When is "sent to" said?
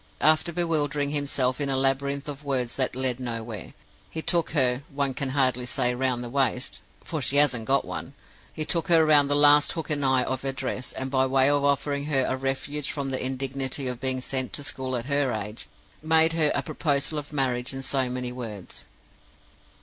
14.21-14.63